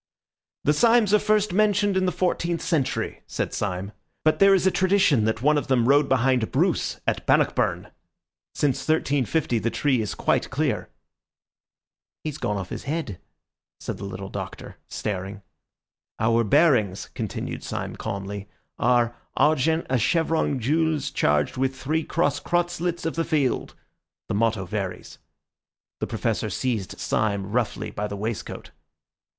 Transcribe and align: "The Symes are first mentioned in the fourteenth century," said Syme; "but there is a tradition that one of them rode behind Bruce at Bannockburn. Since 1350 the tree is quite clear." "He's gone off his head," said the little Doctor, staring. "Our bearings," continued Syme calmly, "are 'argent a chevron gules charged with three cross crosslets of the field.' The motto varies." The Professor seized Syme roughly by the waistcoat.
"The 0.63 0.73
Symes 0.73 1.13
are 1.13 1.19
first 1.19 1.53
mentioned 1.53 1.95
in 1.95 2.07
the 2.07 2.11
fourteenth 2.11 2.63
century," 2.63 3.21
said 3.27 3.53
Syme; 3.53 3.91
"but 4.25 4.39
there 4.39 4.55
is 4.55 4.65
a 4.65 4.71
tradition 4.71 5.25
that 5.25 5.43
one 5.43 5.59
of 5.59 5.67
them 5.67 5.87
rode 5.87 6.09
behind 6.09 6.51
Bruce 6.51 6.99
at 7.05 7.23
Bannockburn. 7.27 7.91
Since 8.55 8.77
1350 8.79 9.59
the 9.59 9.69
tree 9.69 10.01
is 10.01 10.15
quite 10.15 10.49
clear." 10.49 10.89
"He's 12.23 12.39
gone 12.39 12.57
off 12.57 12.69
his 12.71 12.85
head," 12.85 13.19
said 13.79 13.97
the 13.99 14.03
little 14.05 14.29
Doctor, 14.29 14.77
staring. 14.87 15.43
"Our 16.17 16.43
bearings," 16.43 17.09
continued 17.13 17.63
Syme 17.63 17.95
calmly, 17.95 18.49
"are 18.79 19.15
'argent 19.37 19.85
a 19.87 19.99
chevron 19.99 20.57
gules 20.57 21.11
charged 21.11 21.57
with 21.57 21.75
three 21.75 22.03
cross 22.03 22.39
crosslets 22.39 23.05
of 23.05 23.13
the 23.15 23.23
field.' 23.23 23.75
The 24.29 24.33
motto 24.33 24.65
varies." 24.65 25.19
The 25.99 26.07
Professor 26.07 26.49
seized 26.49 26.97
Syme 26.99 27.51
roughly 27.51 27.91
by 27.91 28.07
the 28.07 28.17
waistcoat. 28.17 28.71